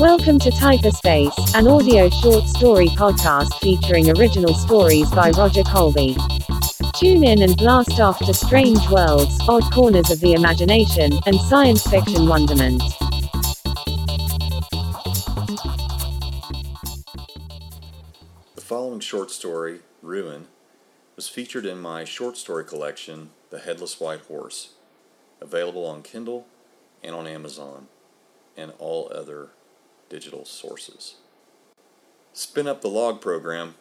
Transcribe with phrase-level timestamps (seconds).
[0.00, 6.14] Welcome to Typerspace, an audio short story podcast featuring original stories by Roger Colby.
[6.94, 11.82] Tune in and blast off to strange worlds, odd corners of the imagination, and science
[11.86, 12.82] fiction wonderment.
[18.54, 20.48] The following short story, Ruin,
[21.16, 24.74] was featured in my short story collection, The Headless White Horse,
[25.40, 26.46] available on Kindle
[27.02, 27.88] and on Amazon
[28.58, 29.52] and all other
[30.08, 31.16] digital sources.
[32.32, 33.76] Spin up the log program,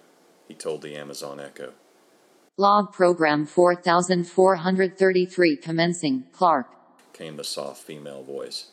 [0.48, 1.74] he told the Amazon Echo.
[2.58, 6.68] Log program 4433 commencing, Clark.
[7.12, 8.68] came the soft female voice.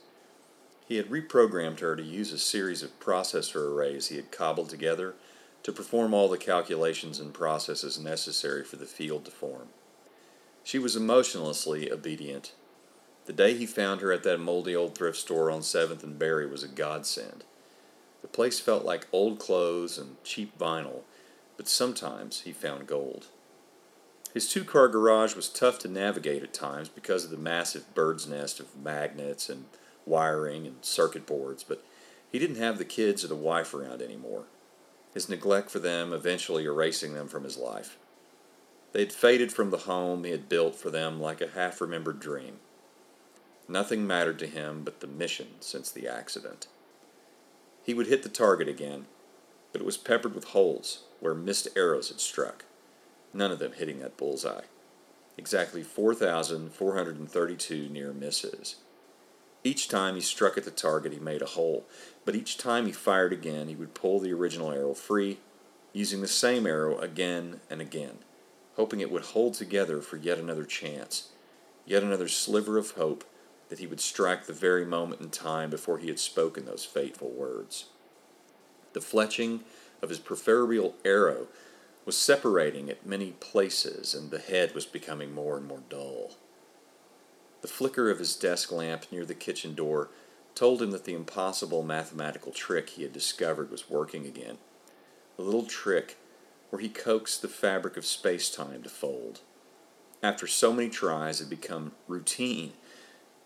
[0.87, 5.15] He had reprogrammed her to use a series of processor arrays he had cobbled together
[5.63, 9.69] to perform all the calculations and processes necessary for the field to form.
[10.65, 12.53] She was emotionlessly obedient.
[13.27, 16.47] The day he found her at that moldy old thrift store on 7th and Berry
[16.47, 17.45] was a godsend.
[18.21, 21.03] The place felt like old clothes and cheap vinyl,
[21.57, 23.27] but sometimes he found gold.
[24.35, 28.27] His two car garage was tough to navigate at times because of the massive bird's
[28.27, 29.67] nest of magnets and
[30.07, 31.85] wiring and circuit boards, but
[32.31, 34.45] he didn't have the kids or the wife around anymore,
[35.13, 37.99] his neglect for them eventually erasing them from his life.
[38.93, 42.19] They had faded from the home he had built for them like a half remembered
[42.19, 42.59] dream.
[43.69, 46.67] Nothing mattered to him but the mission since the accident.
[47.85, 49.07] He would hit the target again,
[49.73, 52.65] but it was peppered with holes where missed arrows had struck,
[53.33, 54.65] none of them hitting that bullseye.
[55.39, 58.77] Exactly 4,432 near misses.
[59.65, 61.87] Each time he struck at the target, he made a hole,
[62.25, 65.39] but each time he fired again, he would pull the original arrow free,
[65.93, 68.19] using the same arrow again and again,
[68.77, 71.29] hoping it would hold together for yet another chance,
[71.87, 73.25] yet another sliver of hope
[73.73, 77.31] that he would strike the very moment in time before he had spoken those fateful
[77.31, 77.87] words.
[78.93, 79.61] The fletching
[80.03, 81.47] of his proverbial arrow
[82.05, 86.33] was separating at many places, and the head was becoming more and more dull.
[87.63, 90.11] The flicker of his desk lamp near the kitchen door
[90.55, 94.59] told him that the impossible mathematical trick he had discovered was working again.
[95.39, 96.19] The little trick
[96.69, 99.41] where he coaxed the fabric of space time to fold.
[100.23, 102.75] After so many tries, it had become routine,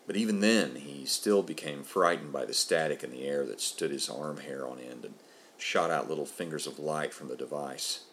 [0.07, 3.91] but even then he still became frightened by the static in the air that stood
[3.91, 5.13] his arm hair on end and
[5.57, 8.05] shot out little fingers of light from the device.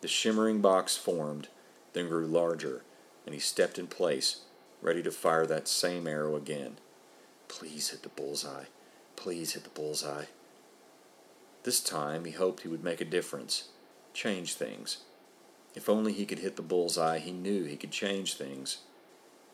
[0.00, 1.46] The shimmering box formed,
[1.92, 2.82] then grew larger,
[3.24, 4.40] and he stepped in place,
[4.82, 6.78] ready to fire that same arrow again.
[7.46, 8.64] Please hit the bullseye.
[9.14, 10.24] Please hit the bullseye.
[11.62, 13.68] This time he hoped he would make a difference,
[14.12, 14.98] change things.
[15.76, 18.78] If only he could hit the bullseye, he knew he could change things.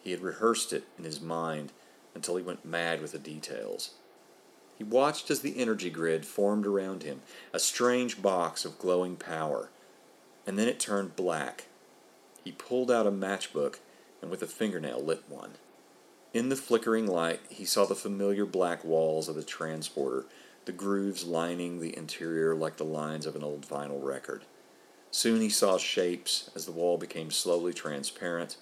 [0.02, 1.72] He had rehearsed it in his mind
[2.14, 3.90] until he went mad with the details.
[4.76, 7.22] He watched as the energy grid formed around him,
[7.52, 9.70] a strange box of glowing power,
[10.46, 11.66] and then it turned black.
[12.44, 13.80] He pulled out a matchbook
[14.22, 15.52] and with a fingernail lit one.
[16.32, 20.26] In the flickering light, he saw the familiar black walls of the transporter,
[20.64, 24.44] the grooves lining the interior like the lines of an old vinyl record.
[25.10, 28.56] Soon he saw shapes as the wall became slowly transparent,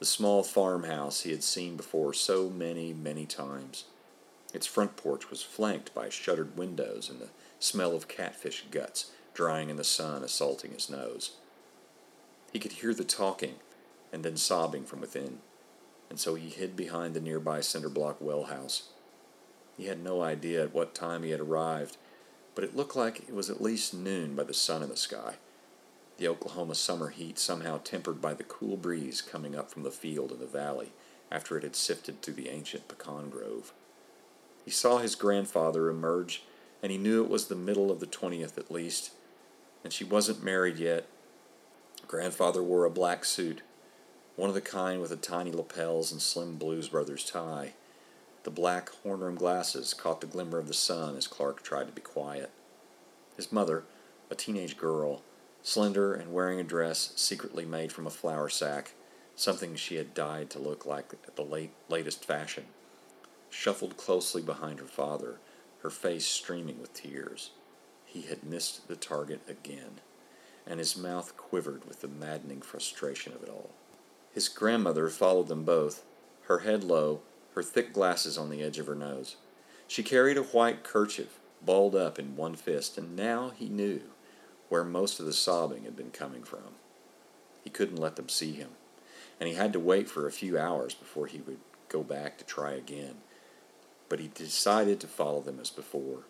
[0.00, 3.84] the small farmhouse he had seen before so many, many times.
[4.52, 7.28] Its front porch was flanked by shuttered windows and the
[7.58, 11.32] smell of catfish guts drying in the sun assaulting his nose.
[12.50, 13.56] He could hear the talking
[14.10, 15.38] and then sobbing from within,
[16.08, 18.88] and so he hid behind the nearby cinder block well house.
[19.76, 21.98] He had no idea at what time he had arrived,
[22.54, 25.34] but it looked like it was at least noon by the sun in the sky.
[26.20, 30.32] The Oklahoma summer heat somehow tempered by the cool breeze coming up from the field
[30.32, 30.92] in the valley
[31.32, 33.72] after it had sifted through the ancient pecan grove.
[34.62, 36.42] He saw his grandfather emerge,
[36.82, 39.12] and he knew it was the middle of the twentieth at least,
[39.82, 41.06] and she wasn't married yet.
[42.06, 43.62] Grandfather wore a black suit,
[44.36, 47.72] one of the kind with the tiny lapels and slim Blues Brothers tie.
[48.42, 51.92] The black horn rimmed glasses caught the glimmer of the sun as Clark tried to
[51.92, 52.50] be quiet.
[53.38, 53.84] His mother,
[54.30, 55.22] a teenage girl,
[55.62, 58.94] slender and wearing a dress secretly made from a flour sack,
[59.36, 62.64] something she had dyed to look like the late, latest fashion,
[63.48, 65.38] shuffled closely behind her father,
[65.82, 67.50] her face streaming with tears.
[68.04, 70.00] He had missed the target again,
[70.66, 73.70] and his mouth quivered with the maddening frustration of it all.
[74.32, 76.04] His grandmother followed them both,
[76.42, 77.20] her head low,
[77.54, 79.36] her thick glasses on the edge of her nose.
[79.88, 84.02] She carried a white kerchief, balled up in one fist, and now he knew
[84.70, 86.76] where most of the sobbing had been coming from.
[87.62, 88.70] He couldn't let them see him,
[89.38, 91.58] and he had to wait for a few hours before he would
[91.90, 93.16] go back to try again.
[94.08, 96.20] But he decided to follow them as before.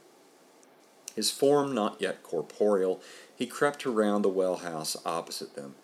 [1.15, 3.01] His form not yet corporeal,
[3.37, 5.75] he crept around the well house opposite them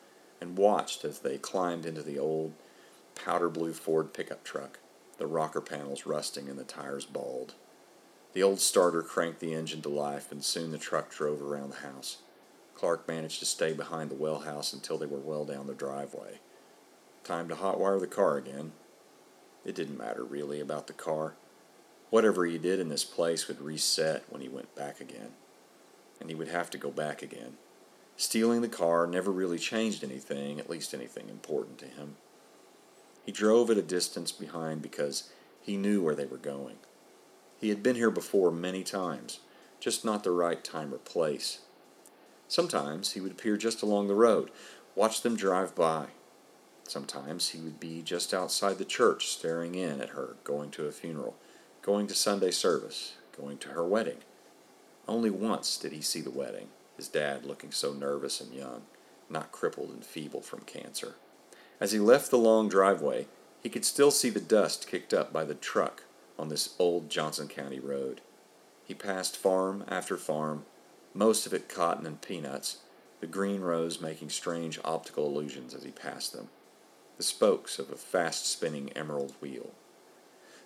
[0.40, 2.54] and watched as they climbed into the old
[3.14, 4.78] powder blue Ford pickup truck,
[5.18, 7.54] the rocker panels rusting and the tires bald.
[8.32, 11.86] The old starter cranked the engine to life, and soon the truck drove around the
[11.86, 12.18] house.
[12.76, 16.40] Clark managed to stay behind the well house until they were well down the driveway.
[17.24, 18.72] Time to hotwire the car again.
[19.64, 21.34] It didn't matter really about the car.
[22.10, 25.30] Whatever he did in this place would reset when he went back again.
[26.20, 27.54] And he would have to go back again.
[28.16, 32.16] Stealing the car never really changed anything, at least anything important to him.
[33.24, 35.30] He drove at a distance behind because
[35.60, 36.76] he knew where they were going.
[37.58, 39.40] He had been here before many times,
[39.80, 41.60] just not the right time or place.
[42.48, 44.50] Sometimes he would appear just along the road,
[44.94, 46.06] watch them drive by.
[46.84, 50.92] Sometimes he would be just outside the church, staring in at her, going to a
[50.92, 51.34] funeral,
[51.82, 54.18] going to Sunday service, going to her wedding.
[55.08, 58.82] Only once did he see the wedding, his dad looking so nervous and young,
[59.28, 61.16] not crippled and feeble from cancer.
[61.80, 63.26] As he left the long driveway,
[63.62, 66.04] he could still see the dust kicked up by the truck
[66.38, 68.20] on this old Johnston County road.
[68.84, 70.64] He passed farm after farm,
[71.16, 72.78] most of it cotton and peanuts,
[73.20, 76.48] the green rows making strange optical illusions as he passed them,
[77.16, 79.70] the spokes of a fast spinning emerald wheel.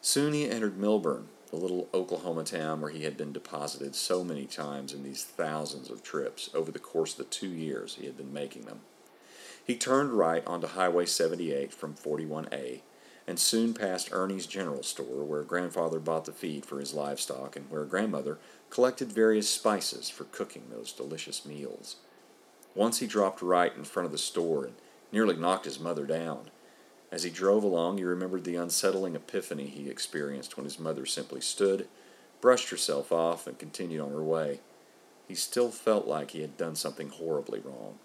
[0.02, 4.46] Soon he entered Milburn, the little Oklahoma town where he had been deposited so many
[4.46, 8.16] times in these thousands of trips over the course of the two years he had
[8.16, 8.80] been making them.
[9.64, 12.80] He turned right onto Highway 78 from 41A
[13.30, 17.70] and soon passed Ernie's General Store, where grandfather bought the feed for his livestock and
[17.70, 18.38] where grandmother
[18.70, 21.94] collected various spices for cooking those delicious meals.
[22.74, 24.74] Once he dropped right in front of the store and
[25.12, 26.50] nearly knocked his mother down.
[27.12, 31.40] As he drove along, he remembered the unsettling epiphany he experienced when his mother simply
[31.40, 31.86] stood,
[32.40, 34.58] brushed herself off, and continued on her way.
[35.28, 38.00] He still felt like he had done something horribly wrong.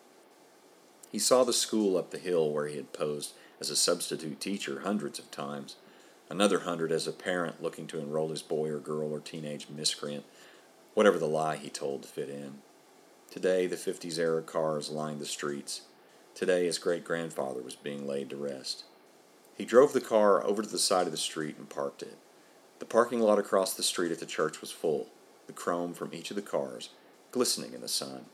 [1.11, 4.81] He saw the school up the hill where he had posed as a substitute teacher
[4.81, 5.75] hundreds of times,
[6.29, 10.25] another hundred as a parent looking to enroll his boy or girl or teenage miscreant,
[10.93, 12.59] whatever the lie he told to fit in.
[13.31, 15.81] Today, the 50s era cars lined the streets.
[16.33, 18.83] Today, his great grandfather was being laid to rest.
[19.57, 22.17] He drove the car over to the side of the street and parked it.
[22.79, 25.07] The parking lot across the street at the church was full,
[25.47, 26.89] the chrome from each of the cars
[27.35, 28.27] glistening in the sun.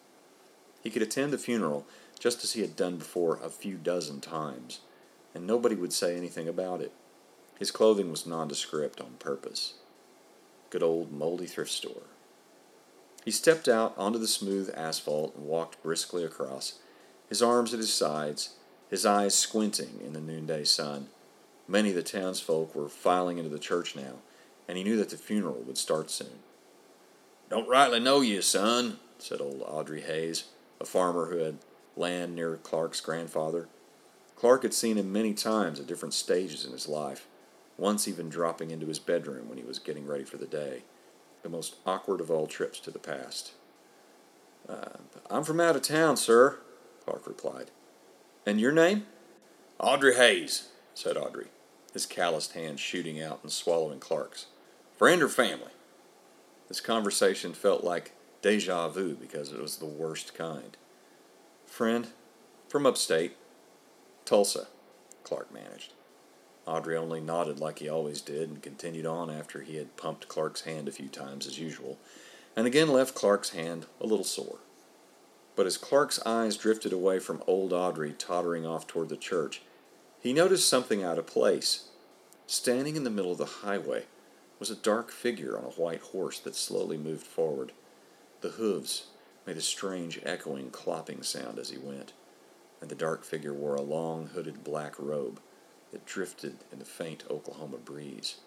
[0.83, 1.87] He could attend the funeral
[2.19, 4.81] just as he had done before a few dozen times
[5.33, 6.91] and nobody would say anything about it.
[7.59, 9.75] His clothing was nondescript on purpose.
[10.69, 12.03] Good old moldy thrift store.
[13.23, 16.79] He stepped out onto the smooth asphalt and walked briskly across,
[17.29, 18.55] his arms at his sides,
[18.89, 21.07] his eyes squinting in the noonday sun.
[21.67, 24.15] Many of the townsfolk were filing into the church now,
[24.67, 26.39] and he knew that the funeral would start soon.
[27.49, 30.45] Don't rightly know you, son, said old Audrey Hayes,
[30.79, 31.59] a farmer who had
[31.95, 33.67] land near Clark's grandfather.
[34.41, 37.27] Clark had seen him many times at different stages in his life,
[37.77, 40.81] once even dropping into his bedroom when he was getting ready for the day,
[41.43, 43.51] the most awkward of all trips to the past.
[44.67, 44.97] Uh,
[45.29, 46.57] I'm from out of town, sir,
[47.05, 47.69] Clark replied.
[48.43, 49.05] And your name?
[49.79, 51.49] Audrey Hayes, said Audrey,
[51.93, 54.47] his calloused hand shooting out and swallowing Clark's.
[54.97, 55.73] Friend or family?
[56.67, 60.77] This conversation felt like deja vu because it was the worst kind.
[61.67, 62.07] Friend,
[62.67, 63.35] from upstate,
[64.25, 64.67] Tulsa,
[65.23, 65.93] Clark managed.
[66.65, 70.61] Audrey only nodded like he always did and continued on after he had pumped Clark's
[70.61, 71.97] hand a few times as usual,
[72.55, 74.59] and again left Clark's hand a little sore.
[75.55, 79.61] But as Clark's eyes drifted away from old Audrey tottering off toward the church,
[80.19, 81.89] he noticed something out of place.
[82.45, 84.05] Standing in the middle of the highway
[84.59, 87.71] was a dark figure on a white horse that slowly moved forward.
[88.41, 89.07] The hooves
[89.45, 92.13] made a strange echoing clopping sound as he went
[92.81, 95.39] and the dark figure wore a long hooded black robe
[95.91, 98.37] that drifted in the faint Oklahoma breeze.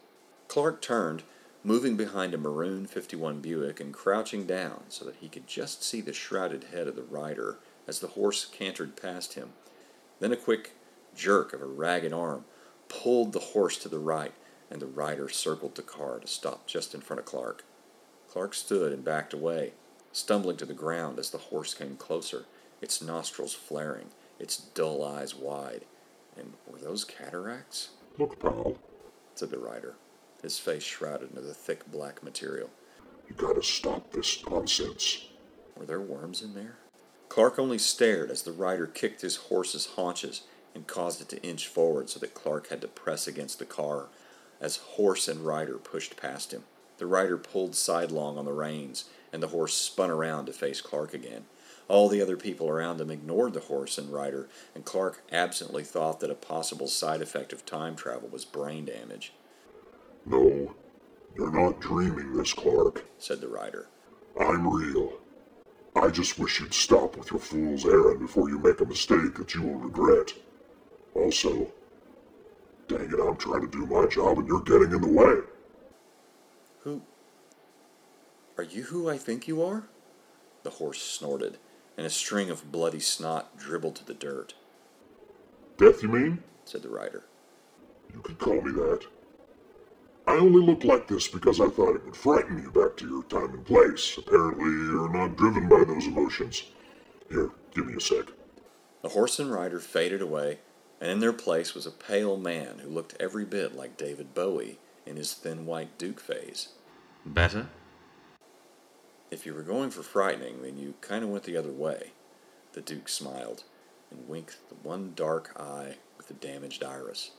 [0.48, 1.22] Clark turned,
[1.62, 6.00] moving behind a maroon 51 Buick and crouching down so that he could just see
[6.00, 9.50] the shrouded head of the rider as the horse cantered past him.
[10.20, 10.72] Then a quick
[11.14, 12.44] jerk of a ragged arm
[12.88, 14.34] pulled the horse to the right,
[14.70, 17.64] and the rider circled the car to stop just in front of Clark.
[18.28, 19.72] Clark stood and backed away,
[20.12, 22.46] stumbling to the ground as the horse came closer,
[22.80, 25.84] its nostrils flaring its dull eyes wide.
[26.36, 27.90] And were those cataracts?
[28.18, 28.78] Look, pal,
[29.34, 29.94] said the rider,
[30.42, 32.70] his face shrouded in the thick black material.
[33.28, 35.26] You gotta stop this nonsense.
[35.76, 36.76] Were there worms in there?
[37.28, 40.42] Clark only stared as the rider kicked his horse's haunches
[40.74, 44.06] and caused it to inch forward so that Clark had to press against the car
[44.60, 46.64] as horse and rider pushed past him.
[46.98, 51.12] The rider pulled sidelong on the reins, and the horse spun around to face Clark
[51.12, 51.46] again.
[51.86, 56.20] All the other people around them ignored the horse and rider, and Clark absently thought
[56.20, 59.32] that a possible side effect of time travel was brain damage.
[60.24, 60.74] No,
[61.36, 63.88] you're not dreaming this, Clark, said the rider.
[64.40, 65.12] I'm real.
[65.96, 69.54] I just wish you'd stop with your fool's errand before you make a mistake that
[69.54, 70.32] you will regret.
[71.14, 71.70] Also,
[72.88, 75.40] dang it, I'm trying to do my job and you're getting in the way.
[76.80, 77.02] Who?
[78.58, 79.84] Are you who I think you are?
[80.64, 81.58] The horse snorted,
[81.96, 84.54] and a string of bloody snot dribbled to the dirt.
[85.76, 86.42] Death, you mean?
[86.64, 87.24] said the rider.
[88.12, 89.06] You could call me that.
[90.26, 93.22] I only look like this because I thought it would frighten you back to your
[93.24, 94.16] time and place.
[94.16, 96.64] Apparently, you're not driven by those emotions.
[97.28, 98.26] Here, give me a sec.
[99.02, 100.60] The horse and rider faded away,
[101.00, 104.78] and in their place was a pale man who looked every bit like David Bowie
[105.04, 106.68] in his thin white Duke phase.
[107.26, 107.66] Better?
[109.34, 112.12] If you were going for frightening, then you kind of went the other way.
[112.72, 113.64] The Duke smiled
[114.08, 117.32] and winked the one dark eye with the damaged iris.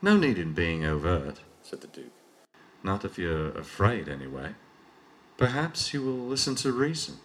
[0.00, 2.12] No need in being overt said the Duke.
[2.84, 4.54] Not if you're afraid, anyway.
[5.36, 7.16] Perhaps you will listen to reason.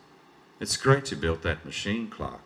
[0.60, 2.42] It's great you built that machine Clark,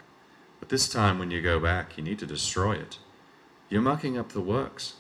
[0.60, 3.00] but this time when you go back, you need to destroy it.
[3.70, 4.96] You're mucking up the works.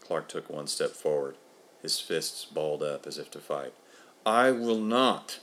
[0.00, 1.34] Clark took one step forward,
[1.82, 3.74] his fists balled up as if to fight.
[4.24, 5.40] I will not!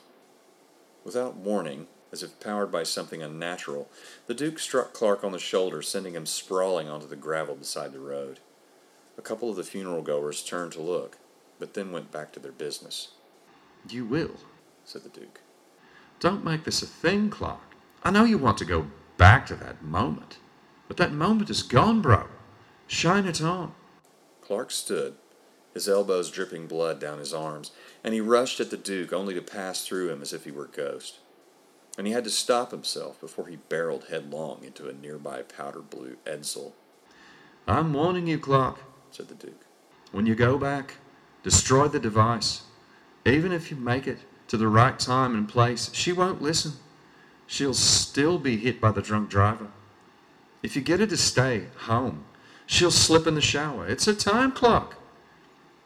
[1.04, 3.90] Without warning, as if powered by something unnatural,
[4.28, 8.00] the Duke struck Clark on the shoulder, sending him sprawling onto the gravel beside the
[8.00, 8.40] road.
[9.18, 11.18] A couple of the funeral goers turned to look,
[11.60, 13.10] but then went back to their business.
[13.90, 14.36] You will,
[14.86, 15.42] said the Duke.
[16.20, 17.60] Don't make this a thing, Clark.
[18.04, 20.38] I know you want to go back to that moment,
[20.88, 22.28] but that moment is gone, bro.
[22.88, 23.74] Shine it on.
[24.42, 25.16] Clark stood,
[25.74, 27.72] his elbows dripping blood down his arms,
[28.04, 30.66] and he rushed at the Duke only to pass through him as if he were
[30.66, 31.20] a ghost.
[31.98, 36.18] And he had to stop himself before he barreled headlong into a nearby powder blue
[36.26, 36.74] Edsel.
[37.68, 38.80] I'm warning you, Clark
[39.12, 39.66] said the Duke.
[40.12, 40.96] When you go back,
[41.44, 42.64] destroy the device.
[43.26, 46.74] Even if you make it to the right time and place, she won't listen.
[47.48, 49.68] She'll still be hit by the drunk driver.
[50.62, 52.26] If you get her to stay home,
[52.66, 53.88] she'll slip in the shower.
[53.88, 54.96] It's a time clock.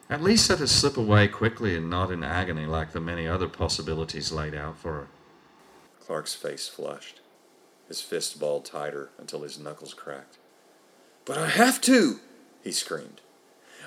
[0.10, 3.48] At least let her slip away quickly and not in agony like the many other
[3.48, 5.08] possibilities laid out for her.
[6.00, 7.20] Clark's face flushed.
[7.88, 10.38] His fist balled tighter until his knuckles cracked.
[11.26, 12.20] But I have to!
[12.64, 13.22] he screamed.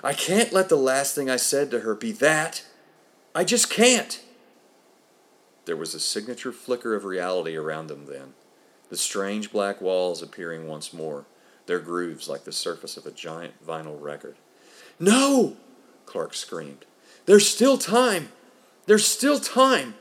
[0.03, 2.65] I can't let the last thing I said to her be that.
[3.35, 4.23] I just can't.
[5.65, 8.35] There was a signature flicker of reality around them then,
[8.89, 11.27] the strange black walls appearing once more,
[11.67, 14.37] their grooves like the surface of a giant vinyl record.
[14.99, 15.57] No!
[16.11, 16.87] Clark screamed.
[17.27, 18.31] There's still time!
[18.87, 19.95] There's still time!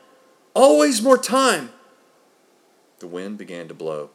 [0.55, 1.69] Always more time!
[2.97, 4.09] The wind began to blow,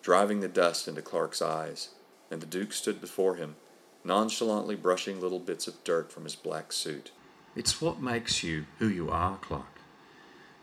[0.00, 1.90] driving the dust into Clark's eyes,
[2.30, 3.56] and the Duke stood before him,
[4.02, 7.10] nonchalantly brushing little bits of dirt from his black suit.
[7.54, 9.82] It's what makes you who you are, Clark.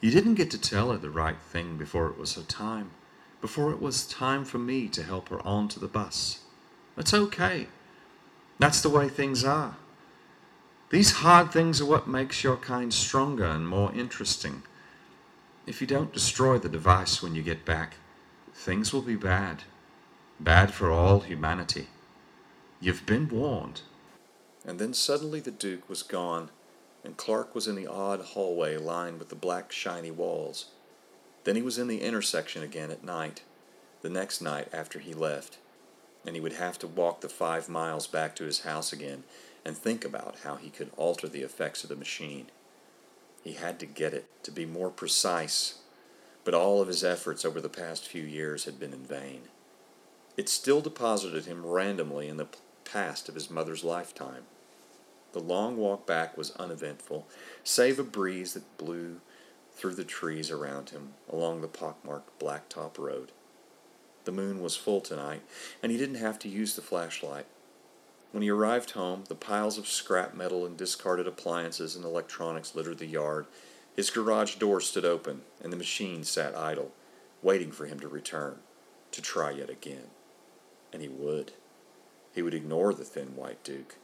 [0.01, 2.89] You didn't get to tell her the right thing before it was her time,
[3.39, 6.39] before it was time for me to help her onto the bus.
[6.95, 7.67] That's okay.
[8.57, 9.77] That's the way things are.
[10.89, 14.61] These hard things are what makes your kind stronger and more interesting.
[15.65, 17.95] If you don't destroy the device when you get back,
[18.53, 19.63] things will be bad.
[20.39, 21.87] Bad for all humanity.
[22.79, 23.81] You've been warned.
[24.63, 26.49] And then suddenly the Duke was gone,
[27.03, 30.65] and Clark was in the odd hallway lined with the black, shiny walls.
[31.45, 33.41] Then he was in the intersection again at night,
[34.01, 35.57] the next night after he left,
[36.25, 39.23] and he would have to walk the five miles back to his house again
[39.65, 42.47] and think about how he could alter the effects of the machine.
[43.43, 45.79] He had to get it to be more precise,
[46.43, 49.41] but all of his efforts over the past few years had been in vain.
[50.37, 52.47] It still deposited him randomly in the
[52.83, 54.43] past of his mother's lifetime.
[55.33, 57.27] The long walk back was uneventful,
[57.63, 59.19] save a breeze that blew
[59.73, 63.31] through the trees around him along the pockmarked blacktop road.
[64.23, 65.41] The moon was full tonight,
[65.83, 67.45] and he didn't have to use the flashlight.
[68.31, 72.97] When he arrived home, the piles of scrap metal and discarded appliances and electronics littered
[72.97, 73.45] the yard.
[73.95, 76.91] His garage door stood open, and the machine sat idle,
[77.41, 78.57] waiting for him to return,
[79.11, 80.07] to try yet again.
[80.91, 81.53] And he would.
[82.33, 83.95] He would ignore the thin white Duke.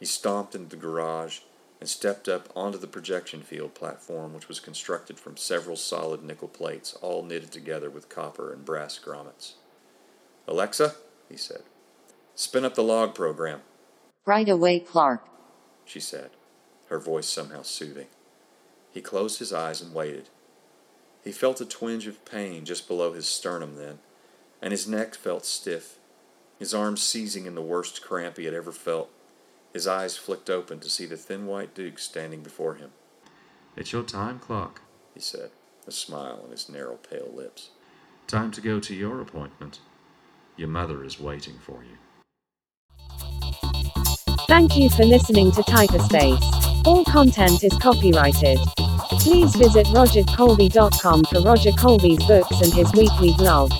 [0.00, 1.40] He stomped into the garage
[1.80, 6.48] and stepped up onto the projection field platform, which was constructed from several solid nickel
[6.48, 9.52] plates, all knitted together with copper and brass grommets.
[10.48, 10.94] Alexa,
[11.28, 11.62] he said,
[12.36, 13.62] spin up the log program.
[14.24, 15.26] Right away, Clark,
[15.84, 16.30] she said.
[16.88, 18.06] her voice somehow soothing.
[18.92, 20.28] He closed his eyes and waited.
[21.24, 23.98] He felt a twinge of pain just below his sternum then,
[24.62, 25.98] and his neck felt stiff,
[26.58, 29.10] his arms seizing in the worst cramp he had ever felt.
[29.72, 32.92] His eyes flicked open to see the thin white Duke standing before him.
[33.76, 34.80] It's your time, Clark.
[35.12, 35.50] He said,
[35.86, 37.70] a smile on his narrow, pale lips.
[38.26, 39.80] Time to go to your appointment.
[40.56, 41.98] Your mother is waiting for you.
[44.48, 46.86] Thank you for listening to Typerspace.
[46.86, 48.58] All content is copyrighted.
[49.18, 53.72] Please visit rogercolby.com for Roger Colby's books and his weekly blog.